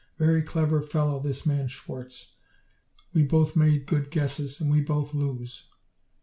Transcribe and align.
Very 0.17 0.41
clever 0.41 0.81
fellow, 0.81 1.19
this 1.19 1.45
man 1.45 1.67
Schwarz. 1.67 2.33
We 3.13 3.21
both 3.21 3.55
made 3.55 3.85
good 3.85 4.09
guesses, 4.09 4.59
and 4.59 4.71
we 4.71 4.81
both 4.81 5.13
lose. 5.13 5.67